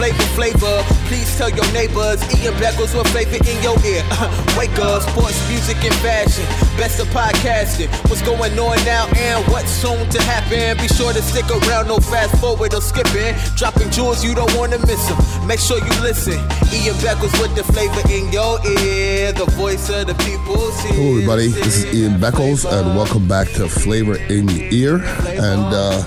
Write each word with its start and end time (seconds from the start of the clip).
flavor, 0.00 0.24
flavor. 0.32 0.82
Please 1.12 1.28
tell 1.36 1.50
your 1.50 1.70
neighbors. 1.72 2.24
Ian 2.40 2.54
Beckles 2.54 2.96
with 2.96 3.06
flavor 3.12 3.36
in 3.36 3.56
your 3.62 3.76
ear. 3.84 4.00
Wake 4.56 4.72
up, 4.80 5.02
sports, 5.02 5.36
music, 5.50 5.76
and 5.84 5.94
fashion. 6.00 6.44
Best 6.80 7.00
of 7.00 7.08
podcasting. 7.08 7.92
What's 8.08 8.22
going 8.22 8.58
on 8.58 8.76
now 8.86 9.08
and 9.14 9.44
what's 9.52 9.70
soon 9.70 10.08
to 10.08 10.22
happen? 10.22 10.80
Be 10.80 10.88
sure 10.88 11.12
to 11.12 11.20
stick 11.20 11.44
around, 11.50 11.88
no 11.88 11.98
fast 11.98 12.40
forward 12.40 12.72
or 12.72 12.80
skipping. 12.80 13.36
Dropping 13.56 13.90
jewels, 13.90 14.24
you 14.24 14.34
don't 14.34 14.54
want 14.56 14.72
to 14.72 14.78
miss 14.86 15.04
them. 15.06 15.46
Make 15.46 15.60
sure 15.60 15.76
you 15.76 15.94
listen. 16.00 16.40
Ian 16.72 16.96
Beckles 17.04 17.36
with 17.36 17.54
the 17.54 17.64
flavor 17.64 18.00
in 18.08 18.32
your 18.32 18.56
ear. 18.80 19.32
The 19.32 19.44
voice 19.52 19.90
of 19.90 20.06
the 20.06 20.14
people. 20.24 20.56
Hello, 20.56 21.10
everybody. 21.12 21.48
This 21.48 21.84
is 21.84 21.94
Ian 21.94 22.18
Beckles, 22.18 22.64
and 22.64 22.96
welcome 22.96 23.28
back 23.28 23.48
to 23.48 23.68
Flavor 23.68 24.16
in 24.32 24.48
Your 24.48 24.72
Ear. 24.72 24.94
And, 25.36 25.74
uh, 25.74 26.04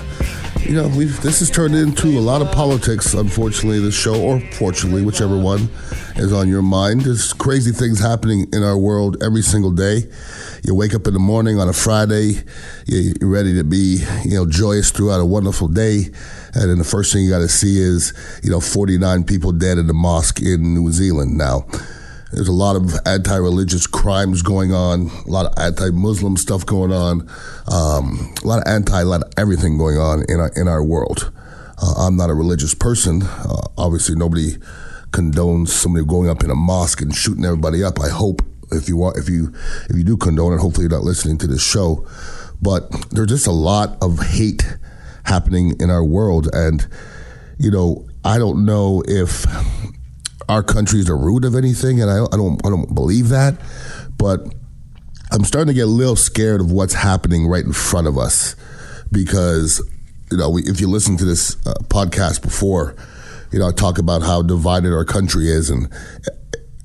you 0.64 0.72
know, 0.72 0.88
we've, 0.96 1.20
this 1.20 1.40
has 1.40 1.50
turned 1.50 1.74
into 1.74 2.08
a 2.18 2.20
lot 2.20 2.40
of 2.40 2.50
politics, 2.50 3.12
unfortunately, 3.12 3.80
this 3.80 3.94
show, 3.94 4.20
or 4.20 4.40
fortunately, 4.40 5.02
whichever 5.02 5.38
one 5.38 5.68
is 6.16 6.32
on 6.32 6.48
your 6.48 6.62
mind. 6.62 7.02
There's 7.02 7.32
crazy 7.34 7.70
things 7.70 8.00
happening 8.00 8.46
in 8.52 8.62
our 8.62 8.78
world 8.78 9.22
every 9.22 9.42
single 9.42 9.70
day. 9.70 10.04
You 10.62 10.74
wake 10.74 10.94
up 10.94 11.06
in 11.06 11.12
the 11.12 11.20
morning 11.20 11.58
on 11.58 11.68
a 11.68 11.74
Friday, 11.74 12.42
you're 12.86 13.14
ready 13.28 13.54
to 13.56 13.64
be, 13.64 14.04
you 14.24 14.34
know, 14.34 14.46
joyous 14.46 14.90
throughout 14.90 15.20
a 15.20 15.26
wonderful 15.26 15.68
day. 15.68 16.04
And 16.54 16.70
then 16.70 16.78
the 16.78 16.84
first 16.84 17.12
thing 17.12 17.24
you 17.24 17.30
got 17.30 17.40
to 17.40 17.48
see 17.48 17.78
is, 17.78 18.14
you 18.42 18.50
know, 18.50 18.60
49 18.60 19.24
people 19.24 19.52
dead 19.52 19.76
in 19.76 19.86
the 19.86 19.92
mosque 19.94 20.40
in 20.40 20.74
New 20.74 20.90
Zealand. 20.92 21.36
Now, 21.36 21.66
there's 22.34 22.48
a 22.48 22.52
lot 22.52 22.76
of 22.76 22.94
anti-religious 23.06 23.86
crimes 23.86 24.42
going 24.42 24.72
on, 24.72 25.10
a 25.26 25.30
lot 25.30 25.46
of 25.46 25.54
anti-Muslim 25.58 26.36
stuff 26.36 26.66
going 26.66 26.92
on, 26.92 27.28
um, 27.68 28.34
a 28.42 28.46
lot 28.46 28.58
of 28.58 28.64
anti, 28.66 29.00
a 29.00 29.04
lot 29.04 29.22
of 29.22 29.32
everything 29.36 29.78
going 29.78 29.96
on 29.96 30.24
in 30.28 30.40
our 30.40 30.50
in 30.56 30.68
our 30.68 30.82
world. 30.82 31.32
Uh, 31.80 32.06
I'm 32.06 32.16
not 32.16 32.30
a 32.30 32.34
religious 32.34 32.74
person. 32.74 33.22
Uh, 33.22 33.66
obviously, 33.78 34.16
nobody 34.16 34.56
condones 35.10 35.68
somebody 35.68 36.04
going 36.04 36.28
up 36.28 36.42
in 36.42 36.50
a 36.50 36.54
mosque 36.54 37.00
and 37.00 37.14
shooting 37.14 37.44
everybody 37.44 37.84
up. 37.84 38.00
I 38.00 38.08
hope 38.08 38.42
if 38.72 38.88
you 38.88 38.96
want, 38.96 39.16
if 39.16 39.28
you 39.28 39.54
if 39.88 39.96
you 39.96 40.04
do 40.04 40.16
condone 40.16 40.52
it, 40.52 40.60
hopefully 40.60 40.84
you're 40.84 40.98
not 40.98 41.04
listening 41.04 41.38
to 41.38 41.46
this 41.46 41.62
show. 41.62 42.06
But 42.60 42.90
there's 43.10 43.28
just 43.28 43.46
a 43.46 43.52
lot 43.52 43.96
of 44.02 44.20
hate 44.20 44.64
happening 45.24 45.74
in 45.80 45.90
our 45.90 46.04
world, 46.04 46.48
and 46.52 46.86
you 47.58 47.70
know, 47.70 48.06
I 48.24 48.38
don't 48.38 48.64
know 48.64 49.02
if 49.06 49.46
our 50.48 50.62
country 50.62 51.00
is 51.00 51.06
the 51.06 51.14
root 51.14 51.44
of 51.44 51.54
anything, 51.54 52.00
and 52.00 52.10
I, 52.10 52.24
I 52.24 52.36
don't 52.36 52.64
I 52.64 52.70
don't 52.70 52.94
believe 52.94 53.28
that. 53.30 53.60
But 54.16 54.40
I'm 55.32 55.44
starting 55.44 55.68
to 55.68 55.74
get 55.74 55.82
a 55.82 55.90
little 55.90 56.16
scared 56.16 56.60
of 56.60 56.70
what's 56.70 56.94
happening 56.94 57.46
right 57.46 57.64
in 57.64 57.72
front 57.72 58.06
of 58.06 58.18
us 58.18 58.56
because 59.10 59.82
you 60.30 60.36
know 60.36 60.50
we, 60.50 60.62
if 60.62 60.80
you 60.80 60.88
listen 60.88 61.16
to 61.16 61.24
this 61.24 61.56
uh, 61.66 61.74
podcast 61.84 62.42
before, 62.42 62.94
you 63.50 63.58
know 63.58 63.68
I 63.68 63.72
talk 63.72 63.98
about 63.98 64.22
how 64.22 64.42
divided 64.42 64.92
our 64.92 65.04
country 65.04 65.48
is, 65.48 65.70
and 65.70 65.88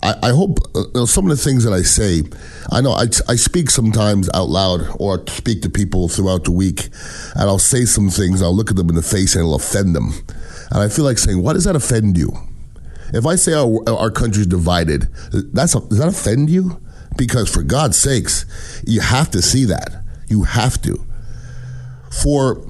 I, 0.02 0.16
I 0.24 0.30
hope 0.30 0.60
uh, 0.76 0.80
you 0.80 0.92
know, 0.96 1.06
some 1.06 1.30
of 1.30 1.38
the 1.38 1.44
things 1.44 1.64
that 1.64 1.74
I 1.74 1.82
say. 1.82 2.24
I 2.72 2.82
know 2.82 2.92
I, 2.92 3.08
I 3.28 3.36
speak 3.36 3.70
sometimes 3.70 4.30
out 4.34 4.50
loud 4.50 4.82
or 5.00 5.26
speak 5.28 5.64
to 5.64 5.70
people 5.70 6.08
throughout 6.08 6.46
the 6.46 6.52
week, 6.52 6.90
and 7.36 7.44
I'll 7.44 7.60
say 7.60 7.86
some 7.86 8.10
things. 8.10 8.42
I'll 8.42 8.56
look 8.56 8.70
at 8.70 8.78
them 8.78 8.90
in 8.90 8.96
the 8.96 9.02
face 9.02 9.36
and 9.36 9.42
it'll 9.42 9.56
offend 9.56 9.96
them, 9.96 10.14
and 10.72 10.80
I 10.80 10.88
feel 10.88 11.06
like 11.06 11.18
saying, 11.18 11.44
"Why 11.44 11.54
does 11.54 11.66
that 11.66 11.76
offend 11.76 12.18
you?" 12.18 12.32
If 13.14 13.26
I 13.26 13.36
say 13.36 13.54
our, 13.54 13.84
our 13.88 14.12
country's 14.12 14.48
divided, 14.48 15.04
that's 15.32 15.74
does 15.74 15.98
that 15.98 16.08
offend 16.08 16.50
you? 16.50 16.82
Because 17.18 17.52
for 17.52 17.64
God's 17.64 17.98
sakes, 17.98 18.46
you 18.86 19.02
have 19.02 19.32
to 19.32 19.42
see 19.42 19.66
that. 19.66 20.04
You 20.28 20.44
have 20.44 20.82
to. 20.84 21.06
For 22.24 22.70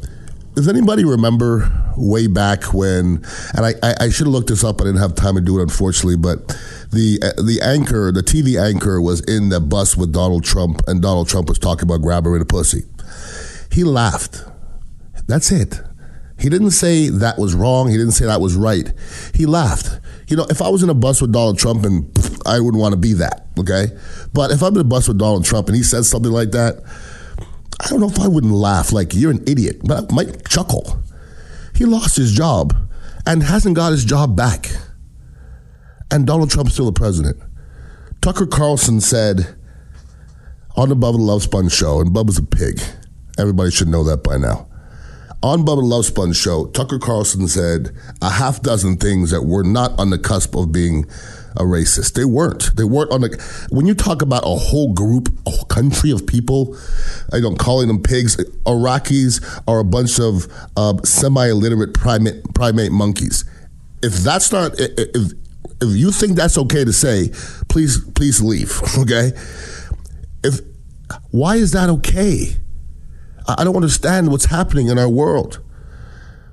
does 0.56 0.68
anybody 0.68 1.06
remember 1.06 1.72
way 1.96 2.28
back 2.28 2.73
when? 2.73 3.24
And 3.56 3.66
I, 3.66 3.74
I, 3.81 3.96
I 4.02 4.09
should 4.09 4.28
have 4.28 4.34
looked 4.34 4.50
this 4.50 4.63
up. 4.63 4.81
I 4.81 4.86
didn't 4.86 5.00
have 5.00 5.16
time 5.16 5.36
to 5.36 5.41
do 5.41 5.59
it, 5.59 5.63
unfortunately. 5.63 6.18
But 6.18 6.47
the 6.92 7.19
uh, 7.22 7.42
the 7.42 7.59
anchor, 7.63 8.12
the 8.12 8.24
TV 8.24 8.62
anchor, 8.62 9.02
was 9.02 9.22
in 9.22 9.50
the 9.50 9.59
bus 9.59 9.96
with 9.96 10.12
Donald 10.12 10.44
Trump, 10.44 10.81
and 10.88 11.02
Donald 11.02 11.30
Trump 11.30 11.47
was 11.50 11.59
talking 11.59 11.84
about 11.84 12.02
grabbing 12.02 12.31
her 12.31 12.36
in 12.36 12.40
the 12.40 12.46
pussy. 12.46 12.84
He 13.72 13.84
laughed. 13.84 14.44
That's 15.28 15.52
it. 15.52 15.80
He 16.40 16.50
didn't 16.50 16.72
say 16.72 17.09
that 17.09 17.38
was 17.38 17.53
wrong. 17.53 17.90
He 17.90 17.97
didn't 17.97 18.13
say 18.13 18.25
that 18.25 18.42
was 18.42 18.56
right. 18.56 18.92
He 19.36 19.46
laughed 19.46 20.00
you 20.29 20.38
know, 20.38 20.45
if 20.50 20.62
I 20.62 20.69
was 20.69 20.84
in 20.84 20.90
a 20.90 20.94
bus 20.94 21.22
with 21.22 21.31
Donald 21.31 21.57
Trump 21.57 21.84
and 21.85 22.06
I 22.45 22.59
wouldn't 22.59 22.79
want 22.79 22.94
to 22.94 23.00
be 23.00 23.13
that, 23.13 23.47
okay? 23.57 23.88
But 24.31 24.51
if 24.51 24.62
I'm 24.62 24.75
in 24.75 24.81
a 24.81 24.84
bus 24.84 25.07
with 25.07 25.17
Donald 25.17 25.44
Trump 25.44 25.67
and 25.67 25.75
he 25.75 25.81
says 25.81 26.07
something 26.07 26.31
like 26.31 26.51
that, 26.51 26.84
I 27.79 27.88
don't 27.90 28.00
know 28.00 28.09
if 28.09 28.19
I 28.19 28.28
wouldn't 28.28 28.53
laugh 28.53 28.91
like 28.91 29.16
you're 29.16 29.31
an 29.31 29.44
idiot, 29.47 29.81
but 29.84 30.12
I 30.12 30.13
might 30.13 30.47
chuckle. 30.47 31.01
He 31.73 31.85
lost 31.85 32.16
his 32.16 32.31
job 32.31 32.75
and 33.25 33.41
hasn't 33.41 33.75
got 33.75 33.91
his 33.91 34.06
job 34.06 34.35
back. 34.35 34.68
And 36.12 36.28
Donald 36.28 36.51
Trump's 36.51 36.73
still 36.73 36.85
the 36.85 36.91
president. 36.91 37.38
Tucker 38.22 38.45
Carlson 38.45 39.01
said 39.01 39.56
on 40.75 40.89
the 40.89 40.95
Bubba 40.95 41.13
the 41.13 41.23
Love 41.23 41.44
Sponge 41.44 41.72
show, 41.72 42.01
and 42.01 42.13
Bubba's 42.13 42.38
a 42.38 42.44
pig. 42.44 42.81
Everybody 43.38 43.72
should 43.72 43.88
know 43.88 44.03
that 44.03 44.23
by 44.23 44.38
now. 44.38 44.69
On 45.41 45.63
Bubba 45.66 45.81
Love 45.81 46.05
Sponge 46.05 46.35
show, 46.35 46.66
Tucker 46.67 47.00
Carlson 47.00 47.47
said 47.47 47.95
a 48.22 48.29
half 48.29 48.61
dozen 48.61 48.97
things 48.97 49.31
that 49.31 49.44
were 49.44 49.63
not 49.63 49.97
on 49.97 50.09
the 50.09 50.17
cusp 50.17 50.53
of 50.53 50.73
being 50.73 51.05
a 51.55 51.63
racist. 51.63 52.13
They 52.13 52.25
weren't. 52.25 52.75
They 52.75 52.83
weren't 52.83 53.11
on 53.11 53.22
the. 53.22 53.67
When 53.69 53.85
you 53.85 53.94
talk 53.94 54.22
about 54.22 54.44
a 54.44 54.55
whole 54.55 54.94
group, 54.94 55.29
a 55.47 55.51
whole 55.51 55.66
country 55.66 56.11
of 56.11 56.27
people, 56.27 56.77
I 57.31 57.39
don't 57.39 57.57
calling 57.57 57.88
them 57.88 58.03
pigs. 58.03 58.35
Iraqis 58.66 59.61
are 59.66 59.79
a 59.79 59.85
bunch 59.85 60.19
of 60.19 60.47
uh, 60.75 60.95
semi-illiterate 61.05 61.94
primate 61.94 62.44
primate 62.53 62.91
monkeys. 62.91 63.45
If 64.03 64.16
that's 64.16 64.51
not, 64.51 64.73
if 64.77 65.31
if 65.81 65.95
you 65.97 66.11
think 66.11 66.35
that's 66.35 66.57
okay 66.57 66.83
to 66.83 66.91
say, 66.91 67.31
please 67.69 68.03
please 68.11 68.41
leave. 68.41 68.81
Okay. 69.00 69.31
If 70.44 70.59
why 71.31 71.56
is 71.56 71.71
that 71.71 71.89
okay? 71.89 72.57
I 73.58 73.64
don't 73.64 73.76
understand 73.76 74.32
what's 74.32 74.46
happening 74.46 74.88
in 74.88 75.00
our 75.00 75.10
world. 75.10 75.62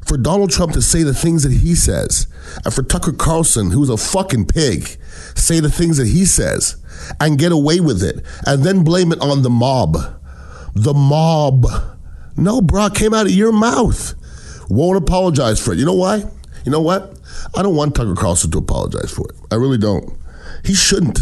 For 0.07 0.17
Donald 0.17 0.51
Trump 0.51 0.73
to 0.75 0.83
say 0.83 1.03
the 1.03 1.13
things 1.13 1.43
that 1.43 1.53
he 1.53 1.75
says, 1.75 2.29
and 2.65 2.73
for 2.73 2.85
Tucker 2.85 3.13
Carlson, 3.13 3.73
who's 3.73 3.91
a 3.91 3.97
fucking 3.97 4.47
pig, 4.47 4.97
say 5.35 5.59
the 5.59 5.71
things 5.71 5.97
that 5.97 6.07
he 6.07 6.25
says 6.25 6.77
and 7.21 7.39
get 7.39 7.53
away 7.53 7.81
with 7.81 8.03
it, 8.03 8.25
and 8.47 8.63
then 8.63 8.85
blame 8.85 9.13
it 9.13 9.21
on 9.21 9.43
the 9.43 9.51
mob. 9.51 9.97
The 10.75 10.95
mob. 10.95 11.67
No, 12.37 12.61
bro, 12.61 12.91
came 12.91 13.15
out 13.15 13.27
of 13.27 13.33
your 13.33 13.53
mouth. 13.53 14.15
Won't 14.69 14.97
apologize 14.97 15.61
for 15.61 15.73
it. 15.73 15.79
You 15.79 15.87
know 15.87 15.95
why? 15.95 16.25
You 16.65 16.73
know 16.73 16.81
what? 16.81 17.19
I 17.55 17.63
don't 17.63 17.77
want 17.77 17.95
Tucker 17.95 18.15
Carlson 18.15 18.51
to 18.53 18.59
apologize 18.59 19.11
for 19.11 19.29
it. 19.29 19.37
I 19.51 19.57
really 19.57 19.79
don't. 19.79 20.17
He 20.65 20.75
shouldn't 20.75 21.21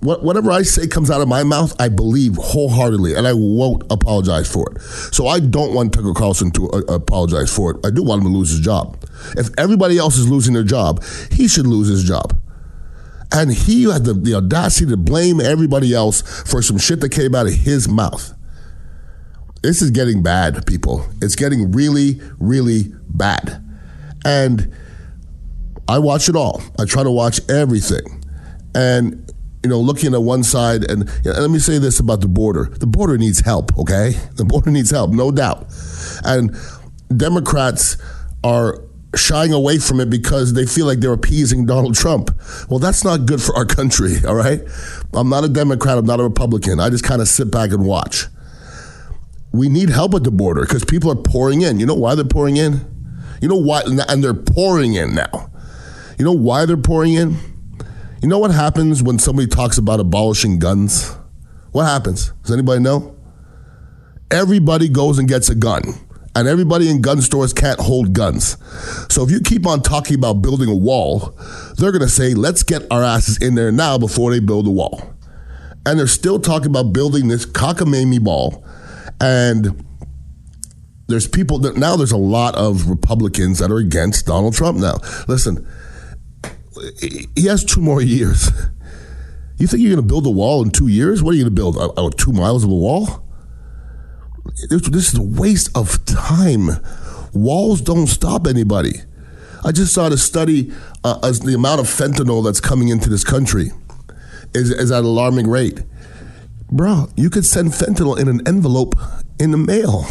whatever 0.00 0.50
I 0.50 0.62
say 0.62 0.86
comes 0.86 1.10
out 1.10 1.20
of 1.20 1.28
my 1.28 1.42
mouth, 1.42 1.74
I 1.80 1.88
believe 1.88 2.36
wholeheartedly, 2.36 3.14
and 3.14 3.26
I 3.26 3.32
won't 3.32 3.82
apologize 3.90 4.50
for 4.50 4.70
it. 4.72 4.80
So 5.12 5.26
I 5.26 5.40
don't 5.40 5.74
want 5.74 5.92
Tucker 5.92 6.12
Carlson 6.14 6.50
to 6.52 6.70
uh, 6.70 6.94
apologize 6.94 7.54
for 7.54 7.72
it. 7.72 7.84
I 7.84 7.90
do 7.90 8.02
want 8.02 8.22
him 8.22 8.32
to 8.32 8.36
lose 8.38 8.50
his 8.50 8.60
job. 8.60 8.96
If 9.36 9.48
everybody 9.58 9.98
else 9.98 10.16
is 10.16 10.28
losing 10.28 10.54
their 10.54 10.62
job, 10.62 11.02
he 11.32 11.48
should 11.48 11.66
lose 11.66 11.88
his 11.88 12.04
job. 12.04 12.38
And 13.32 13.52
he 13.52 13.84
had 13.90 14.04
the, 14.04 14.14
the 14.14 14.34
audacity 14.34 14.86
to 14.90 14.96
blame 14.96 15.40
everybody 15.40 15.92
else 15.92 16.22
for 16.50 16.62
some 16.62 16.78
shit 16.78 17.00
that 17.00 17.10
came 17.10 17.34
out 17.34 17.46
of 17.46 17.52
his 17.52 17.88
mouth. 17.88 18.34
This 19.62 19.82
is 19.82 19.90
getting 19.90 20.22
bad, 20.22 20.64
people. 20.66 21.04
It's 21.20 21.34
getting 21.34 21.72
really, 21.72 22.20
really 22.38 22.92
bad. 23.08 23.64
And 24.24 24.72
I 25.88 25.98
watch 25.98 26.28
it 26.28 26.36
all. 26.36 26.62
I 26.78 26.84
try 26.84 27.02
to 27.02 27.10
watch 27.10 27.40
everything. 27.50 28.24
And 28.74 29.27
you 29.68 29.74
know, 29.74 29.80
looking 29.80 30.14
at 30.14 30.22
one 30.22 30.42
side, 30.42 30.90
and, 30.90 31.10
you 31.22 31.30
know, 31.30 31.40
let 31.40 31.50
me 31.50 31.58
say 31.58 31.76
this 31.76 32.00
about 32.00 32.22
the 32.22 32.28
border: 32.28 32.70
the 32.78 32.86
border 32.86 33.18
needs 33.18 33.40
help. 33.40 33.76
Okay, 33.78 34.12
the 34.36 34.44
border 34.46 34.70
needs 34.70 34.90
help, 34.90 35.10
no 35.10 35.30
doubt, 35.30 35.66
and 36.24 36.56
Democrats 37.14 37.98
are 38.42 38.82
shying 39.14 39.52
away 39.52 39.78
from 39.78 40.00
it 40.00 40.08
because 40.08 40.54
they 40.54 40.64
feel 40.64 40.86
like 40.86 41.00
they're 41.00 41.12
appeasing 41.12 41.66
Donald 41.66 41.94
Trump. 41.94 42.30
Well, 42.70 42.78
that's 42.78 43.04
not 43.04 43.26
good 43.26 43.42
for 43.42 43.54
our 43.56 43.66
country. 43.78 44.16
All 44.26 44.34
right, 44.34 44.62
I'm 45.12 45.28
not 45.28 45.44
a 45.44 45.50
Democrat. 45.50 45.98
I'm 45.98 46.06
not 46.06 46.18
a 46.18 46.22
Republican. 46.22 46.80
I 46.80 46.88
just 46.88 47.04
kind 47.04 47.20
of 47.20 47.28
sit 47.28 47.50
back 47.50 47.70
and 47.70 47.84
watch. 47.84 48.24
We 49.52 49.68
need 49.68 49.90
help 49.90 50.14
at 50.14 50.24
the 50.24 50.30
border 50.30 50.62
because 50.62 50.86
people 50.86 51.12
are 51.12 51.16
pouring 51.16 51.60
in. 51.60 51.78
You 51.78 51.84
know 51.84 51.94
why 51.94 52.14
they're 52.14 52.24
pouring 52.24 52.56
in? 52.56 52.86
You 53.42 53.48
know 53.48 53.56
why? 53.56 53.82
And 53.84 54.24
they're 54.24 54.32
pouring 54.32 54.94
in 54.94 55.14
now. 55.14 55.50
You 56.18 56.24
know 56.24 56.32
why 56.32 56.64
they're 56.64 56.78
pouring 56.78 57.14
in? 57.14 57.36
You 58.20 58.28
know 58.28 58.38
what 58.38 58.50
happens 58.50 59.02
when 59.02 59.18
somebody 59.18 59.46
talks 59.46 59.78
about 59.78 60.00
abolishing 60.00 60.58
guns? 60.58 61.16
What 61.70 61.84
happens? 61.84 62.32
Does 62.42 62.52
anybody 62.52 62.80
know? 62.80 63.16
Everybody 64.30 64.88
goes 64.88 65.18
and 65.18 65.28
gets 65.28 65.48
a 65.48 65.54
gun. 65.54 65.82
And 66.34 66.46
everybody 66.46 66.90
in 66.90 67.00
gun 67.00 67.22
stores 67.22 67.52
can't 67.52 67.80
hold 67.80 68.12
guns. 68.12 68.56
So 69.08 69.22
if 69.22 69.30
you 69.30 69.40
keep 69.40 69.66
on 69.66 69.82
talking 69.82 70.16
about 70.16 70.42
building 70.42 70.68
a 70.68 70.74
wall, 70.74 71.36
they're 71.76 71.92
going 71.92 72.02
to 72.02 72.08
say, 72.08 72.34
let's 72.34 72.62
get 72.62 72.82
our 72.90 73.02
asses 73.02 73.38
in 73.38 73.54
there 73.54 73.72
now 73.72 73.98
before 73.98 74.32
they 74.32 74.40
build 74.40 74.66
a 74.66 74.70
wall. 74.70 75.14
And 75.86 75.98
they're 75.98 76.06
still 76.06 76.38
talking 76.38 76.68
about 76.68 76.92
building 76.92 77.28
this 77.28 77.46
cockamamie 77.46 78.22
ball. 78.22 78.64
And 79.20 79.84
there's 81.08 81.26
people 81.26 81.58
that 81.60 81.76
now 81.76 81.96
there's 81.96 82.12
a 82.12 82.16
lot 82.16 82.54
of 82.54 82.88
Republicans 82.88 83.58
that 83.60 83.70
are 83.70 83.78
against 83.78 84.26
Donald 84.26 84.54
Trump 84.54 84.78
now. 84.78 84.98
Listen, 85.26 85.66
he 87.34 87.46
has 87.46 87.64
two 87.64 87.80
more 87.80 88.02
years. 88.02 88.50
You 89.58 89.66
think 89.66 89.82
you're 89.82 89.94
going 89.94 90.06
to 90.06 90.08
build 90.08 90.26
a 90.26 90.30
wall 90.30 90.62
in 90.62 90.70
two 90.70 90.86
years? 90.86 91.22
What 91.22 91.32
are 91.32 91.36
you 91.36 91.44
going 91.44 91.54
to 91.54 91.60
build? 91.60 91.76
Uh, 91.76 92.10
two 92.16 92.32
miles 92.32 92.62
of 92.62 92.70
a 92.70 92.74
wall? 92.74 93.24
This 94.70 95.12
is 95.12 95.18
a 95.18 95.22
waste 95.22 95.76
of 95.76 96.04
time. 96.04 96.70
Walls 97.32 97.80
don't 97.80 98.06
stop 98.06 98.46
anybody. 98.46 99.00
I 99.64 99.72
just 99.72 99.92
saw 99.92 100.08
the 100.08 100.16
study 100.16 100.72
uh, 101.04 101.18
as 101.22 101.40
the 101.40 101.54
amount 101.54 101.80
of 101.80 101.86
fentanyl 101.86 102.44
that's 102.44 102.60
coming 102.60 102.88
into 102.88 103.10
this 103.10 103.24
country 103.24 103.72
is, 104.54 104.70
is 104.70 104.92
at 104.92 105.00
an 105.00 105.04
alarming 105.04 105.48
rate. 105.48 105.82
Bro, 106.70 107.08
you 107.16 107.30
could 107.30 107.44
send 107.44 107.72
fentanyl 107.72 108.18
in 108.18 108.28
an 108.28 108.46
envelope 108.46 108.94
in 109.40 109.50
the 109.50 109.58
mail. 109.58 110.04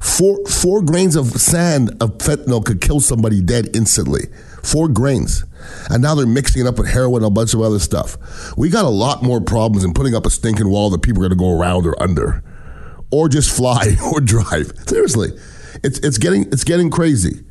Four, 0.00 0.46
four 0.46 0.82
grains 0.82 1.16
of 1.16 1.26
sand 1.32 1.90
of 2.00 2.18
fentanyl 2.18 2.64
could 2.64 2.80
kill 2.80 3.00
somebody 3.00 3.42
dead 3.42 3.74
instantly. 3.74 4.28
Four 4.66 4.88
grains. 4.88 5.44
And 5.90 6.02
now 6.02 6.14
they're 6.14 6.26
mixing 6.26 6.66
it 6.66 6.68
up 6.68 6.78
with 6.78 6.88
heroin 6.88 7.22
and 7.22 7.30
a 7.30 7.34
bunch 7.34 7.54
of 7.54 7.60
other 7.60 7.78
stuff. 7.78 8.16
We 8.56 8.68
got 8.68 8.84
a 8.84 8.90
lot 8.90 9.22
more 9.22 9.40
problems 9.40 9.82
than 9.82 9.94
putting 9.94 10.14
up 10.14 10.26
a 10.26 10.30
stinking 10.30 10.68
wall 10.68 10.90
that 10.90 11.02
people 11.02 11.22
are 11.24 11.28
going 11.28 11.38
to 11.38 11.42
go 11.42 11.58
around 11.58 11.86
or 11.86 12.00
under. 12.02 12.42
Or 13.10 13.28
just 13.28 13.54
fly 13.54 13.96
or 14.12 14.20
drive. 14.20 14.72
Seriously. 14.86 15.28
It's, 15.84 15.98
it's, 16.00 16.18
getting, 16.18 16.44
it's 16.52 16.64
getting 16.64 16.90
crazy. 16.90 17.44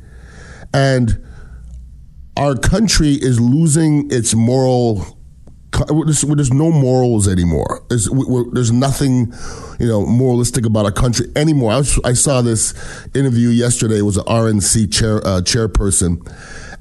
And 0.74 1.24
our 2.36 2.54
country 2.54 3.12
is 3.12 3.40
losing 3.40 4.10
its 4.10 4.34
moral 4.34 5.16
there's, 5.88 6.22
there's 6.22 6.52
no 6.52 6.70
morals 6.70 7.28
anymore. 7.28 7.84
There's, 7.88 8.08
there's, 8.52 8.72
nothing, 8.72 9.32
you 9.78 9.86
know, 9.86 10.06
moralistic 10.06 10.64
about 10.64 10.86
our 10.86 10.92
country 10.92 11.26
anymore. 11.36 11.72
I, 11.72 11.76
was, 11.78 12.00
I 12.04 12.12
saw 12.14 12.40
this 12.42 12.72
interview 13.14 13.48
yesterday. 13.48 13.98
It 13.98 14.02
was 14.02 14.16
an 14.16 14.24
RNC 14.24 14.92
chair 14.92 15.18
uh, 15.18 15.40
chairperson, 15.42 16.26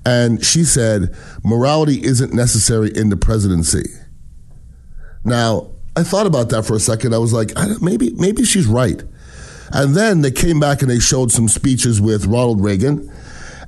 and 0.06 0.44
she 0.46 0.64
said 0.64 1.16
morality 1.44 2.04
isn't 2.04 2.34
necessary 2.34 2.92
in 2.96 3.10
the 3.10 3.18
presidency. 3.18 3.86
Now, 5.24 5.72
I 5.98 6.04
thought 6.04 6.28
about 6.28 6.50
that 6.50 6.64
for 6.64 6.76
a 6.76 6.80
second. 6.80 7.16
I 7.16 7.18
was 7.18 7.34
like, 7.34 7.52
maybe 7.82 8.12
maybe 8.16 8.46
she's 8.46 8.68
right. 8.68 9.02
And 9.72 9.96
then 9.96 10.22
they 10.22 10.32
came 10.32 10.60
back 10.60 10.82
and 10.82 10.92
they 10.92 11.00
showed 11.00 11.32
some 11.32 11.48
speeches 11.48 12.00
with 12.00 12.26
Ronald 12.26 12.64
Reagan, 12.64 13.12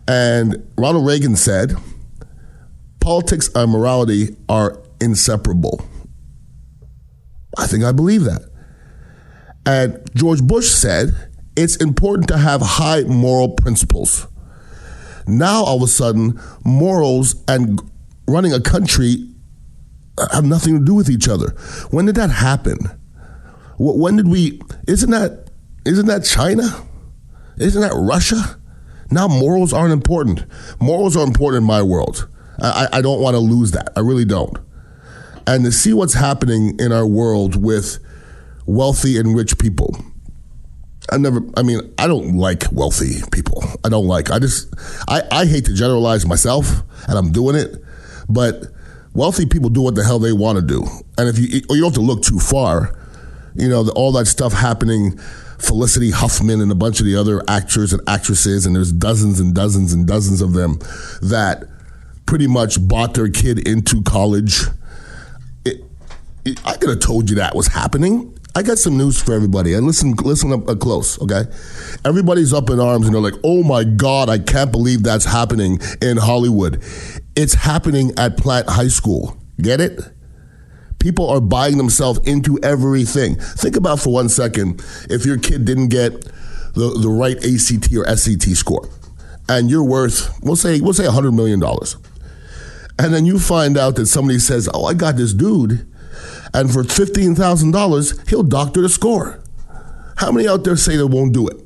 and 0.07 0.67
Ronald 0.77 1.07
Reagan 1.07 1.35
said, 1.35 1.75
"Politics 2.99 3.49
and 3.55 3.71
morality 3.71 4.35
are 4.47 4.79
inseparable. 5.01 5.83
I 7.57 7.65
think 7.65 7.83
I 7.83 7.91
believe 7.91 8.23
that. 8.23 8.41
And 9.65 9.99
George 10.15 10.41
Bush 10.43 10.69
said 10.69 11.15
it's 11.55 11.75
important 11.77 12.27
to 12.29 12.37
have 12.37 12.61
high 12.61 13.01
moral 13.01 13.49
principles. 13.49 14.27
Now, 15.27 15.63
all 15.63 15.77
of 15.77 15.83
a 15.83 15.87
sudden, 15.87 16.39
morals 16.63 17.35
and 17.47 17.81
running 18.27 18.53
a 18.53 18.61
country 18.61 19.29
have 20.31 20.45
nothing 20.45 20.79
to 20.79 20.85
do 20.85 20.95
with 20.95 21.09
each 21.09 21.27
other. 21.27 21.49
When 21.91 22.05
did 22.05 22.15
that 22.15 22.29
happen? 22.29 22.77
When 23.77 24.15
did 24.15 24.27
we? 24.27 24.59
Isn't 24.87 25.11
that 25.11 25.51
isn't 25.85 26.07
that 26.07 26.23
China? 26.23 26.63
Isn't 27.57 27.81
that 27.81 27.93
Russia? 27.93 28.59
Now 29.11 29.27
morals 29.27 29.73
aren't 29.73 29.93
important. 29.93 30.43
Morals 30.79 31.15
are 31.15 31.25
important 31.25 31.61
in 31.61 31.67
my 31.67 31.81
world. 31.81 32.27
I, 32.59 32.87
I 32.93 33.01
don't 33.01 33.21
want 33.21 33.35
to 33.35 33.39
lose 33.39 33.71
that. 33.71 33.93
I 33.95 33.99
really 33.99 34.25
don't 34.25 34.57
and 35.47 35.63
to 35.63 35.71
see 35.71 35.93
what's 35.93 36.13
happening 36.13 36.77
in 36.77 36.91
our 36.91 37.07
world 37.07 37.55
with 37.55 37.99
wealthy 38.65 39.17
and 39.17 39.35
rich 39.35 39.57
people. 39.57 39.95
I 41.11 41.17
never, 41.17 41.41
I 41.55 41.63
mean, 41.63 41.79
I 41.97 42.07
don't 42.07 42.37
like 42.37 42.63
wealthy 42.71 43.21
people. 43.31 43.63
I 43.85 43.89
don't 43.89 44.07
like, 44.07 44.29
I 44.29 44.39
just, 44.39 44.73
I, 45.07 45.21
I 45.31 45.45
hate 45.45 45.65
to 45.65 45.73
generalize 45.73 46.25
myself, 46.25 46.81
and 47.07 47.17
I'm 47.17 47.31
doing 47.31 47.55
it, 47.55 47.77
but 48.27 48.65
wealthy 49.13 49.45
people 49.45 49.69
do 49.69 49.81
what 49.81 49.95
the 49.95 50.03
hell 50.03 50.19
they 50.19 50.33
want 50.33 50.59
to 50.59 50.65
do. 50.65 50.85
And 51.17 51.29
if 51.29 51.39
you, 51.39 51.47
you 51.47 51.61
don't 51.61 51.83
have 51.85 51.93
to 51.93 52.01
look 52.01 52.23
too 52.23 52.39
far, 52.39 52.93
you 53.55 53.69
know, 53.69 53.87
all 53.95 54.11
that 54.13 54.25
stuff 54.25 54.53
happening, 54.53 55.17
Felicity 55.57 56.11
Huffman 56.11 56.61
and 56.61 56.71
a 56.71 56.75
bunch 56.75 56.99
of 56.99 57.05
the 57.05 57.15
other 57.15 57.41
actors 57.47 57.93
and 57.93 58.01
actresses, 58.07 58.65
and 58.65 58.75
there's 58.75 58.91
dozens 58.91 59.39
and 59.39 59.55
dozens 59.55 59.93
and 59.93 60.05
dozens 60.05 60.41
of 60.41 60.53
them 60.53 60.77
that 61.21 61.63
pretty 62.25 62.47
much 62.47 62.85
bought 62.85 63.13
their 63.13 63.29
kid 63.29 63.65
into 63.67 64.03
college 64.03 64.65
It. 65.65 65.83
I 66.65 66.75
could 66.77 66.89
have 66.89 66.99
told 66.99 67.29
you 67.29 67.37
that 67.37 67.55
was 67.55 67.67
happening. 67.67 68.36
I 68.57 68.63
got 68.63 68.79
some 68.79 68.97
news 68.97 69.21
for 69.21 69.33
everybody. 69.33 69.75
And 69.75 69.85
listen, 69.85 70.13
listen 70.13 70.51
up 70.51 70.67
uh, 70.67 70.73
close, 70.73 71.21
okay? 71.21 71.43
Everybody's 72.03 72.53
up 72.53 72.71
in 72.71 72.79
arms 72.79 73.05
and 73.05 73.13
they're 73.13 73.21
like, 73.21 73.39
"Oh 73.43 73.61
my 73.61 73.83
God, 73.83 74.29
I 74.29 74.39
can't 74.39 74.71
believe 74.71 75.03
that's 75.03 75.25
happening 75.25 75.79
in 76.01 76.17
Hollywood." 76.17 76.81
It's 77.35 77.53
happening 77.53 78.13
at 78.17 78.35
Plant 78.35 78.67
High 78.67 78.87
School. 78.87 79.37
Get 79.61 79.79
it? 79.79 80.01
People 80.97 81.29
are 81.29 81.39
buying 81.39 81.77
themselves 81.77 82.19
into 82.27 82.57
everything. 82.63 83.35
Think 83.35 83.75
about 83.75 83.99
for 83.99 84.11
one 84.11 84.27
second 84.27 84.83
if 85.07 85.23
your 85.23 85.37
kid 85.37 85.63
didn't 85.65 85.89
get 85.89 86.23
the, 86.73 86.97
the 86.99 87.09
right 87.09 87.37
ACT 87.37 87.93
or 87.93 88.07
SAT 88.17 88.57
score, 88.57 88.89
and 89.47 89.69
you're 89.69 89.83
worth, 89.83 90.35
we'll 90.41 90.55
say, 90.55 90.81
we'll 90.81 90.95
say 90.95 91.03
$100 91.03 91.31
million. 91.31 91.61
And 92.97 93.13
then 93.13 93.27
you 93.27 93.37
find 93.37 93.77
out 93.77 93.97
that 93.97 94.07
somebody 94.07 94.39
says, 94.39 94.67
Oh, 94.73 94.85
I 94.85 94.95
got 94.95 95.15
this 95.15 95.35
dude 95.35 95.87
and 96.53 96.71
for 96.71 96.83
$15,000, 96.83 98.29
he'll 98.29 98.43
doctor 98.43 98.81
the 98.81 98.89
score. 98.89 99.39
How 100.17 100.31
many 100.31 100.47
out 100.47 100.63
there 100.63 100.75
say 100.75 100.97
they 100.97 101.03
won't 101.03 101.33
do 101.33 101.47
it? 101.47 101.57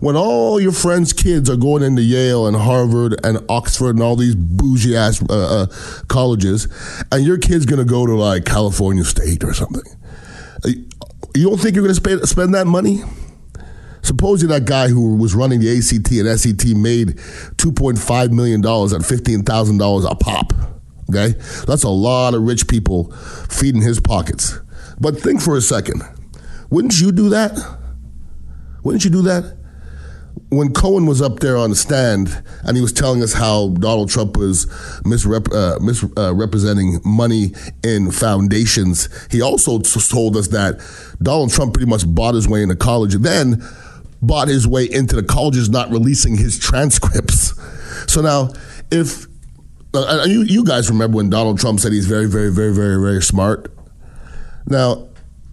When 0.00 0.16
all 0.16 0.60
your 0.60 0.72
friends' 0.72 1.12
kids 1.12 1.48
are 1.48 1.56
going 1.56 1.82
into 1.82 2.02
Yale 2.02 2.46
and 2.46 2.56
Harvard 2.56 3.24
and 3.24 3.38
Oxford 3.48 3.90
and 3.90 4.02
all 4.02 4.16
these 4.16 4.34
bougie 4.34 4.96
ass 4.96 5.22
uh, 5.30 5.62
uh, 5.62 5.66
colleges, 6.08 6.66
and 7.12 7.24
your 7.24 7.38
kid's 7.38 7.66
to 7.66 7.84
go 7.84 8.06
to 8.06 8.14
like 8.14 8.44
California 8.44 9.04
State 9.04 9.44
or 9.44 9.54
something, 9.54 9.84
you 10.64 11.48
don't 11.48 11.58
think 11.58 11.76
you're 11.76 11.84
going 11.84 11.94
to 11.94 12.26
spend 12.26 12.54
that 12.54 12.66
money? 12.66 13.02
Supposing 14.02 14.48
that 14.48 14.64
guy 14.64 14.88
who 14.88 15.14
was 15.14 15.34
running 15.34 15.60
the 15.60 15.70
ACT 15.78 16.10
and 16.10 16.40
SAT 16.40 16.76
made 16.76 17.16
$2.5 17.58 18.30
million 18.32 18.60
at 18.60 18.66
$15,000 18.66 20.10
a 20.10 20.14
pop. 20.16 20.52
Okay? 21.14 21.38
That's 21.66 21.84
a 21.84 21.88
lot 21.88 22.34
of 22.34 22.42
rich 22.42 22.68
people 22.68 23.12
feeding 23.50 23.82
his 23.82 24.00
pockets. 24.00 24.58
But 25.00 25.18
think 25.18 25.40
for 25.40 25.56
a 25.56 25.60
second. 25.60 26.02
Wouldn't 26.70 27.00
you 27.00 27.12
do 27.12 27.28
that? 27.30 27.58
Wouldn't 28.82 29.04
you 29.04 29.10
do 29.10 29.22
that? 29.22 29.56
When 30.48 30.72
Cohen 30.72 31.06
was 31.06 31.20
up 31.20 31.40
there 31.40 31.56
on 31.56 31.70
the 31.70 31.76
stand 31.76 32.42
and 32.64 32.76
he 32.76 32.82
was 32.82 32.92
telling 32.92 33.22
us 33.22 33.34
how 33.34 33.68
Donald 33.70 34.10
Trump 34.10 34.36
was 34.36 34.66
misrep- 35.04 35.52
uh, 35.54 35.78
misrepresenting 35.80 36.96
uh, 36.96 37.08
money 37.08 37.52
in 37.84 38.10
foundations, 38.10 39.08
he 39.30 39.42
also 39.42 39.78
told 39.80 40.36
us 40.36 40.48
that 40.48 40.80
Donald 41.22 41.50
Trump 41.52 41.74
pretty 41.74 41.88
much 41.88 42.06
bought 42.06 42.34
his 42.34 42.48
way 42.48 42.62
into 42.62 42.76
college 42.76 43.14
and 43.14 43.24
then 43.24 43.62
bought 44.22 44.48
his 44.48 44.66
way 44.66 44.84
into 44.90 45.16
the 45.16 45.22
colleges 45.22 45.68
not 45.68 45.90
releasing 45.90 46.36
his 46.36 46.58
transcripts. 46.58 47.54
So 48.06 48.22
now, 48.22 48.50
if 48.90 49.26
uh, 49.94 50.24
you, 50.26 50.42
you 50.42 50.64
guys 50.64 50.88
remember 50.90 51.16
when 51.16 51.30
Donald 51.30 51.58
Trump 51.58 51.80
said 51.80 51.92
he's 51.92 52.06
very, 52.06 52.26
very, 52.26 52.50
very, 52.50 52.74
very, 52.74 53.00
very 53.00 53.22
smart? 53.22 53.72
Now, 54.66 55.08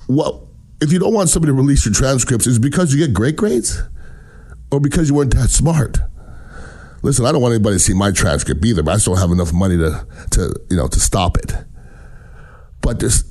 what 0.08 0.41
if 0.81 0.91
you 0.93 1.00
don't 1.00 1.13
want 1.13 1.29
somebody 1.29 1.51
to 1.51 1.53
release 1.53 1.86
your 1.86 1.93
transcripts? 1.93 2.48
Is 2.48 2.60
because 2.60 2.93
you 2.93 3.05
get 3.05 3.13
great 3.13 3.36
grades, 3.36 3.81
or 4.72 4.79
because 4.79 5.10
you 5.10 5.15
weren't 5.15 5.36
that 5.36 5.50
smart? 5.50 5.98
Listen, 7.01 7.25
I 7.25 7.31
don't 7.31 7.41
want 7.41 7.53
anybody 7.53 7.75
to 7.75 7.79
see 7.79 7.93
my 7.93 8.12
transcript 8.12 8.63
either, 8.65 8.84
but 8.84 8.96
I 8.96 8.98
still 8.98 9.15
have 9.15 9.31
enough 9.31 9.53
money 9.53 9.77
to, 9.77 10.05
to 10.31 10.55
you 10.69 10.77
know, 10.77 10.88
to 10.88 11.00
stop 11.00 11.38
it. 11.38 11.53
But 12.81 13.00
this 13.00 13.28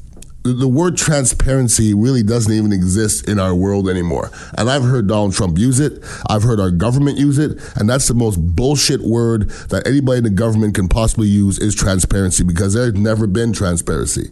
the 0.53 0.69
word 0.69 0.97
transparency 0.97 1.95
really 1.95 2.23
doesn't 2.23 2.53
even 2.53 2.73
exist 2.73 3.29
in 3.29 3.39
our 3.39 3.55
world 3.55 3.89
anymore. 3.89 4.31
And 4.57 4.71
I've 4.71 4.83
heard 4.83 5.07
Donald 5.07 5.35
Trump 5.35 5.59
use 5.59 5.81
it. 5.81 6.03
I've 6.29 6.43
heard 6.43 6.61
our 6.61 6.71
government 6.71 7.19
use 7.19 7.39
it. 7.39 7.59
And 7.77 7.89
that's 7.89 8.09
the 8.09 8.15
most 8.15 8.37
bullshit 8.37 9.01
word 9.01 9.51
that 9.71 9.87
anybody 9.87 10.19
in 10.19 10.25
the 10.25 10.31
government 10.31 10.75
can 10.75 10.89
possibly 10.89 11.29
use 11.29 11.59
is 11.59 11.75
transparency 11.75 12.45
because 12.45 12.75
there's 12.75 12.95
never 12.95 13.27
been 13.27 13.53
transparency. 13.53 14.31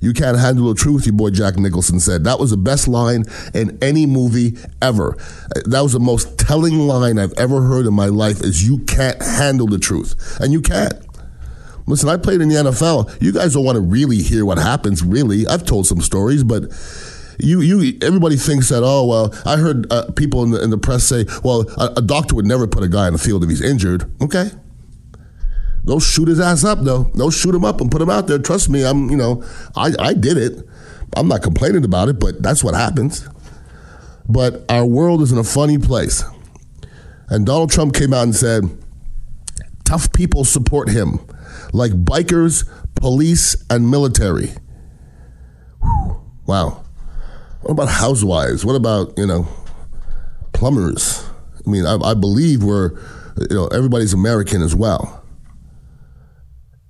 You 0.00 0.12
can't 0.12 0.38
handle 0.38 0.68
the 0.68 0.74
truth, 0.74 1.06
your 1.06 1.14
boy 1.14 1.30
Jack 1.30 1.56
Nicholson 1.56 1.98
said. 1.98 2.24
That 2.24 2.38
was 2.38 2.50
the 2.50 2.58
best 2.58 2.86
line 2.86 3.24
in 3.54 3.78
any 3.82 4.04
movie 4.04 4.58
ever. 4.82 5.16
That 5.64 5.80
was 5.80 5.94
the 5.94 6.00
most 6.00 6.36
telling 6.38 6.78
line 6.80 7.18
I've 7.18 7.32
ever 7.38 7.62
heard 7.62 7.86
in 7.86 7.94
my 7.94 8.06
life 8.06 8.42
is 8.42 8.68
you 8.68 8.80
can't 8.80 9.20
handle 9.22 9.66
the 9.66 9.78
truth. 9.78 10.38
And 10.40 10.52
you 10.52 10.60
can't. 10.60 10.92
Listen, 11.86 12.08
I 12.08 12.16
played 12.16 12.40
in 12.40 12.48
the 12.48 12.54
NFL. 12.54 13.20
You 13.20 13.32
guys 13.32 13.54
don't 13.54 13.64
want 13.64 13.76
to 13.76 13.82
really 13.82 14.18
hear 14.18 14.44
what 14.44 14.58
happens, 14.58 15.02
really. 15.02 15.46
I've 15.46 15.66
told 15.66 15.86
some 15.86 16.00
stories, 16.00 16.42
but 16.42 16.64
you, 17.38 17.60
you, 17.60 17.98
everybody 18.00 18.36
thinks 18.36 18.70
that. 18.70 18.82
Oh 18.82 19.06
well, 19.06 19.34
I 19.44 19.56
heard 19.56 19.92
uh, 19.92 20.10
people 20.12 20.44
in 20.44 20.52
the, 20.52 20.62
in 20.62 20.70
the 20.70 20.78
press 20.78 21.04
say, 21.04 21.26
well, 21.42 21.68
a, 21.76 21.94
a, 21.96 22.02
doctor 22.02 22.34
would 22.36 22.46
never 22.46 22.66
put 22.66 22.82
a 22.82 22.88
guy 22.88 23.06
in 23.06 23.12
the 23.12 23.18
field 23.18 23.42
if 23.42 23.50
he's 23.50 23.60
injured. 23.60 24.10
Okay, 24.22 24.50
They'll 25.84 26.00
shoot 26.00 26.28
his 26.28 26.40
ass 26.40 26.64
up 26.64 26.80
though. 26.80 27.04
They'll 27.14 27.30
shoot 27.30 27.54
him 27.54 27.64
up 27.64 27.80
and 27.80 27.90
put 27.90 28.00
him 28.00 28.10
out 28.10 28.26
there. 28.26 28.38
Trust 28.38 28.70
me, 28.70 28.84
I'm 28.84 29.10
you 29.10 29.16
know, 29.16 29.44
I, 29.76 29.92
I 29.98 30.14
did 30.14 30.38
it. 30.38 30.66
I'm 31.16 31.28
not 31.28 31.42
complaining 31.42 31.84
about 31.84 32.08
it, 32.08 32.18
but 32.18 32.42
that's 32.42 32.64
what 32.64 32.74
happens. 32.74 33.28
But 34.28 34.64
our 34.70 34.86
world 34.86 35.22
is 35.22 35.30
in 35.30 35.38
a 35.38 35.44
funny 35.44 35.78
place. 35.78 36.24
And 37.28 37.46
Donald 37.46 37.70
Trump 37.70 37.94
came 37.94 38.12
out 38.12 38.22
and 38.24 38.34
said, 38.34 38.64
tough 39.84 40.12
people 40.12 40.44
support 40.44 40.88
him, 40.88 41.20
like 41.74 41.92
bikers, 41.92 42.66
police, 42.94 43.56
and 43.68 43.90
military. 43.90 44.50
Whew. 45.82 46.22
Wow. 46.46 46.84
What 47.62 47.72
about 47.72 47.88
housewives? 47.88 48.64
What 48.64 48.76
about, 48.76 49.18
you 49.18 49.26
know, 49.26 49.48
plumbers? 50.52 51.26
I 51.66 51.68
mean, 51.68 51.84
I, 51.84 51.96
I 51.96 52.14
believe 52.14 52.62
we're, 52.62 52.92
you 53.50 53.56
know, 53.56 53.66
everybody's 53.68 54.12
American 54.12 54.62
as 54.62 54.74
well. 54.74 55.22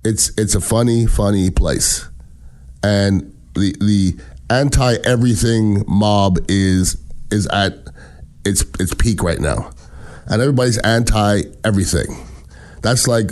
It's 0.03 0.31
it's 0.37 0.53
a 0.53 0.61
funny, 0.61 1.07
funny 1.07 1.49
place, 1.49 2.07
and 2.83 3.35
the 3.55 3.75
the 3.79 4.15
anti 4.51 4.97
everything 5.03 5.83
mob 5.87 6.37
is 6.47 7.01
is 7.31 7.47
at 7.47 7.73
its 8.45 8.63
its 8.79 8.93
peak 8.93 9.23
right 9.23 9.39
now, 9.39 9.71
and 10.27 10.43
everybody's 10.43 10.77
anti 10.77 11.41
everything. 11.63 12.23
That's 12.83 13.07
like 13.07 13.31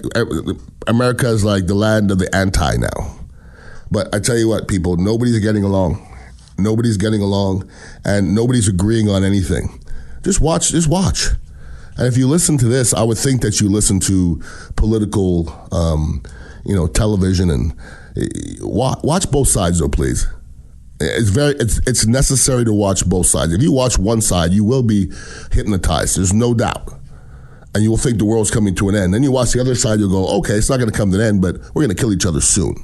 America 0.87 1.27
is 1.27 1.43
like 1.43 1.67
the 1.67 1.75
land 1.75 2.11
of 2.11 2.19
the 2.19 2.33
anti 2.35 2.77
now. 2.77 3.19
But 3.91 4.13
I 4.13 4.19
tell 4.19 4.37
you 4.37 4.47
what, 4.47 4.67
people, 4.67 4.97
nobody's 4.97 5.39
getting 5.39 5.63
along. 5.63 6.09
Nobody's 6.57 6.97
getting 6.97 7.21
along, 7.21 7.69
and 8.05 8.35
nobody's 8.35 8.67
agreeing 8.67 9.09
on 9.09 9.23
anything. 9.23 9.79
Just 10.23 10.39
watch. 10.39 10.71
Just 10.71 10.87
watch. 10.87 11.27
And 11.97 12.07
if 12.07 12.17
you 12.17 12.27
listen 12.27 12.57
to 12.59 12.67
this, 12.67 12.93
I 12.93 13.03
would 13.03 13.17
think 13.17 13.41
that 13.41 13.61
you 13.61 13.69
listen 13.69 13.99
to 14.01 14.41
political, 14.75 15.49
um, 15.71 16.23
you 16.65 16.75
know, 16.75 16.87
television 16.87 17.49
and 17.49 17.71
uh, 18.17 18.23
watch, 18.61 18.99
watch 19.03 19.31
both 19.31 19.47
sides, 19.47 19.79
though, 19.79 19.89
please. 19.89 20.27
It's 20.99 21.29
very 21.29 21.53
it's 21.55 21.79
it's 21.87 22.05
necessary 22.05 22.63
to 22.65 22.73
watch 22.73 23.05
both 23.05 23.25
sides. 23.25 23.51
If 23.51 23.61
you 23.61 23.71
watch 23.71 23.97
one 23.97 24.21
side, 24.21 24.53
you 24.53 24.63
will 24.63 24.83
be 24.83 25.11
hypnotized. 25.51 26.17
There's 26.17 26.33
no 26.33 26.53
doubt. 26.53 26.93
And 27.73 27.83
you 27.83 27.89
will 27.89 27.97
think 27.97 28.19
the 28.19 28.25
world's 28.25 28.51
coming 28.51 28.75
to 28.75 28.89
an 28.89 28.95
end. 28.95 29.13
Then 29.13 29.23
you 29.23 29.31
watch 29.31 29.53
the 29.53 29.61
other 29.61 29.75
side, 29.75 29.99
you'll 29.99 30.09
go, 30.09 30.27
okay, 30.39 30.53
it's 30.53 30.69
not 30.69 30.77
going 30.77 30.91
to 30.91 30.95
come 30.95 31.11
to 31.11 31.19
an 31.19 31.25
end, 31.25 31.41
but 31.41 31.57
we're 31.73 31.83
going 31.83 31.89
to 31.89 31.95
kill 31.95 32.13
each 32.13 32.25
other 32.25 32.41
soon. 32.41 32.75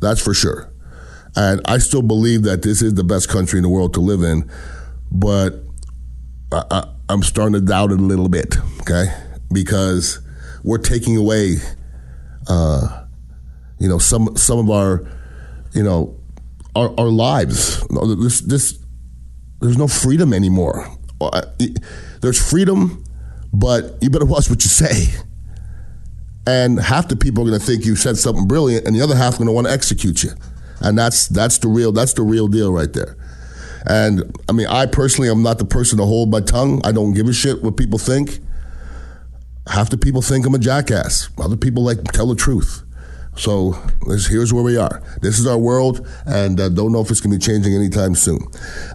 That's 0.00 0.20
for 0.22 0.32
sure. 0.32 0.72
And 1.36 1.60
I 1.66 1.78
still 1.78 2.02
believe 2.02 2.42
that 2.42 2.62
this 2.62 2.82
is 2.82 2.94
the 2.94 3.04
best 3.04 3.28
country 3.28 3.58
in 3.58 3.62
the 3.62 3.68
world 3.68 3.94
to 3.94 4.00
live 4.00 4.22
in, 4.22 4.50
but 5.10 5.62
I, 6.52 6.88
am 7.08 7.22
starting 7.22 7.54
to 7.54 7.60
doubt 7.60 7.92
it 7.92 8.00
a 8.00 8.02
little 8.02 8.28
bit, 8.28 8.56
okay? 8.80 9.06
Because 9.50 10.20
we're 10.62 10.78
taking 10.78 11.16
away, 11.16 11.56
uh, 12.48 13.04
you 13.78 13.88
know, 13.88 13.98
some 13.98 14.36
some 14.36 14.58
of 14.58 14.70
our, 14.70 15.06
you 15.72 15.82
know, 15.82 16.20
our, 16.76 16.92
our 16.98 17.08
lives. 17.08 17.86
This, 17.88 18.40
this, 18.40 18.78
there's 19.60 19.78
no 19.78 19.88
freedom 19.88 20.32
anymore. 20.32 20.88
Uh, 21.20 21.42
there's 22.20 22.50
freedom, 22.50 23.04
but 23.52 23.98
you 24.00 24.10
better 24.10 24.24
watch 24.24 24.48
what 24.48 24.62
you 24.62 24.68
say. 24.68 25.06
And 26.46 26.80
half 26.80 27.08
the 27.08 27.16
people 27.16 27.44
are 27.44 27.48
going 27.48 27.60
to 27.60 27.64
think 27.64 27.84
you 27.84 27.94
said 27.94 28.16
something 28.16 28.46
brilliant, 28.46 28.86
and 28.86 28.96
the 28.96 29.00
other 29.00 29.14
half 29.14 29.34
are 29.34 29.38
going 29.38 29.46
to 29.46 29.52
want 29.52 29.66
to 29.68 29.72
execute 29.72 30.22
you. 30.24 30.30
And 30.80 30.98
that's 30.98 31.28
that's 31.28 31.58
the 31.58 31.68
real 31.68 31.92
that's 31.92 32.14
the 32.14 32.22
real 32.22 32.48
deal 32.48 32.72
right 32.72 32.92
there. 32.92 33.16
And 33.86 34.36
I 34.48 34.52
mean, 34.52 34.66
I 34.66 34.86
personally 34.86 35.30
am 35.30 35.42
not 35.42 35.58
the 35.58 35.64
person 35.64 35.98
to 35.98 36.04
hold 36.04 36.30
my 36.30 36.40
tongue. 36.40 36.80
I 36.84 36.92
don't 36.92 37.14
give 37.14 37.28
a 37.28 37.32
shit 37.32 37.62
what 37.62 37.76
people 37.76 37.98
think. 37.98 38.40
Half 39.68 39.90
the 39.90 39.98
people 39.98 40.22
think 40.22 40.44
I'm 40.46 40.54
a 40.54 40.58
jackass. 40.58 41.28
Other 41.38 41.56
people 41.56 41.84
like 41.84 42.02
tell 42.04 42.26
the 42.26 42.34
truth. 42.34 42.82
So 43.34 43.72
here's 44.28 44.52
where 44.52 44.62
we 44.62 44.76
are. 44.76 45.02
This 45.22 45.38
is 45.38 45.46
our 45.46 45.56
world, 45.56 46.06
and 46.26 46.60
uh, 46.60 46.68
don't 46.68 46.92
know 46.92 47.00
if 47.00 47.10
it's 47.10 47.20
going 47.20 47.32
to 47.32 47.38
be 47.38 47.52
changing 47.52 47.74
anytime 47.74 48.14
soon. 48.14 48.46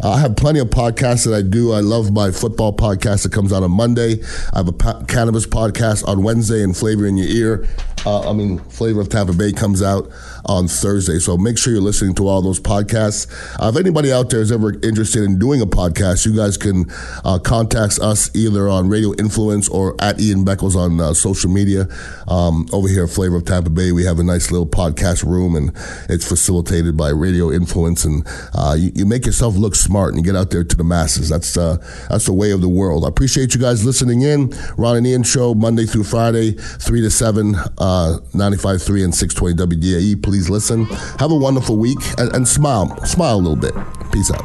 Uh, 0.03 0.11
I 0.11 0.19
have 0.19 0.35
plenty 0.35 0.59
of 0.59 0.69
podcasts 0.69 1.25
that 1.25 1.33
I 1.33 1.41
do. 1.41 1.71
I 1.73 1.79
love 1.79 2.11
my 2.11 2.29
football 2.29 2.71
podcast 2.71 3.23
that 3.23 3.31
comes 3.31 3.51
out 3.51 3.63
on 3.63 3.71
Monday. 3.71 4.21
I 4.53 4.59
have 4.59 4.67
a 4.67 5.05
cannabis 5.05 5.47
podcast 5.47 6.07
on 6.07 6.21
Wednesday, 6.21 6.63
and 6.63 6.77
Flavor 6.77 7.07
in 7.07 7.17
Your 7.17 7.27
Ear. 7.27 7.67
Uh, 8.05 8.29
I 8.29 8.33
mean, 8.33 8.59
Flavor 8.59 9.01
of 9.01 9.09
Tampa 9.09 9.33
Bay 9.33 9.51
comes 9.51 9.81
out 9.81 10.09
on 10.45 10.67
Thursday. 10.67 11.19
So 11.19 11.37
make 11.37 11.57
sure 11.57 11.73
you're 11.73 11.81
listening 11.81 12.15
to 12.15 12.27
all 12.27 12.41
those 12.41 12.59
podcasts. 12.59 13.27
Uh, 13.61 13.69
if 13.69 13.75
anybody 13.75 14.11
out 14.11 14.29
there 14.29 14.41
is 14.41 14.51
ever 14.51 14.73
interested 14.81 15.23
in 15.23 15.39
doing 15.39 15.61
a 15.61 15.65
podcast, 15.65 16.25
you 16.25 16.35
guys 16.35 16.57
can 16.57 16.85
uh, 17.25 17.39
contact 17.39 17.99
us 17.99 18.33
either 18.35 18.69
on 18.69 18.89
Radio 18.89 19.13
Influence 19.15 19.67
or 19.67 19.95
at 20.01 20.19
Ian 20.19 20.45
Beckles 20.45 20.75
on 20.75 20.99
uh, 20.99 21.13
social 21.13 21.49
media. 21.49 21.87
Um, 22.27 22.67
over 22.71 22.87
here 22.87 23.03
at 23.03 23.09
Flavor 23.09 23.37
of 23.37 23.45
Tampa 23.45 23.69
Bay, 23.69 23.91
we 23.91 24.03
have 24.05 24.19
a 24.19 24.23
nice 24.23 24.51
little 24.51 24.67
podcast 24.67 25.23
room, 25.25 25.55
and 25.55 25.71
it's 26.09 26.27
facilitated 26.27 26.95
by 26.97 27.09
Radio 27.09 27.51
Influence. 27.51 28.05
And 28.05 28.25
uh, 28.53 28.75
you, 28.77 28.91
you, 28.95 29.05
make 29.05 29.25
yourself 29.25 29.55
look 29.55 29.75
smart 29.75 30.13
and 30.13 30.17
you 30.17 30.31
get 30.31 30.37
out 30.37 30.51
there 30.51 30.63
to 30.63 30.75
the 30.75 30.83
masses. 30.83 31.29
That's 31.29 31.55
uh, 31.57 31.77
that's 32.09 32.25
the 32.25 32.33
way 32.33 32.51
of 32.51 32.61
the 32.61 32.69
world. 32.69 33.05
I 33.05 33.09
appreciate 33.09 33.53
you 33.53 33.61
guys 33.61 33.85
listening 33.85 34.21
in. 34.21 34.53
Ron 34.77 34.97
and 34.97 35.07
Ian 35.07 35.23
show 35.23 35.53
Monday 35.53 35.85
through 35.85 36.03
Friday, 36.03 36.51
three 36.51 37.01
to 37.01 37.09
seven, 37.09 37.55
uh, 37.87 38.19
95.3 38.33 39.03
and 39.05 39.15
six 39.15 39.33
twenty 39.33 39.55
WDAE. 39.55 40.21
Please 40.21 40.49
listen. 40.49 40.85
Have 41.19 41.31
a 41.31 41.35
wonderful 41.35 41.77
week 41.77 41.99
and, 42.17 42.33
and 42.35 42.47
smile. 42.47 42.87
Smile 43.05 43.35
a 43.35 43.41
little 43.47 43.55
bit. 43.55 43.73
Peace 44.11 44.29
out. 44.31 44.43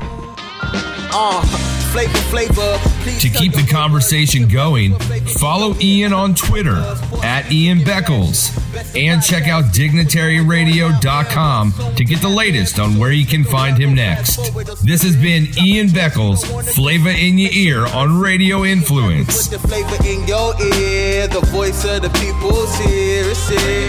Uh, 1.15 1.82
flavor, 1.93 2.19
flavor. 2.31 2.79
To 3.21 3.29
keep 3.29 3.53
the 3.53 3.67
conversation 3.71 4.49
going, 4.49 4.99
follow 5.39 5.77
Ian 5.81 6.13
on 6.13 6.35
Twitter 6.35 6.77
at 7.23 7.53
Ian 7.53 7.79
Beckles 7.81 8.51
and 8.97 9.23
check 9.23 9.47
out 9.47 9.67
dignitaryradio.com 9.67 11.75
to 11.97 12.05
get 12.05 12.21
the 12.21 12.29
latest 12.29 12.79
on 12.79 12.99
where 12.99 13.13
you 13.13 13.27
can 13.27 13.45
find 13.45 13.79
him 13.79 13.95
next. 13.95 14.39
This 14.83 15.03
has 15.03 15.17
been 15.17 15.49
Ian 15.63 15.89
Beckles, 15.89 16.45
Flavor 16.75 17.11
in 17.11 17.39
Your 17.39 17.53
Ear 17.53 17.87
on 17.87 18.19
Radio 18.19 18.65
Influence. 18.65 19.49
Put 19.49 19.61
the 19.61 19.69
flavor 19.69 19.97
in 20.05 20.27
your 20.27 20.55
ear, 20.61 21.29
the 21.29 21.41
voice 21.53 21.85
of 21.85 22.03
the 22.03 22.11
people's 22.11 22.75
here. 22.79 23.23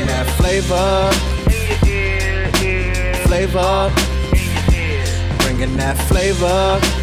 That 0.05 0.27
flavor 0.37 1.09
flavor. 3.33 3.91
Bringing 5.39 5.75
that 5.77 5.97
flavor. 6.07 7.02